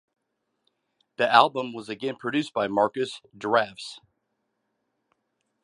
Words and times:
The 1.17 1.31
album 1.31 1.73
was 1.75 1.87
again 1.87 2.15
produced 2.15 2.53
by 2.55 2.67
Markus 2.67 3.21
Dravs. 3.37 3.99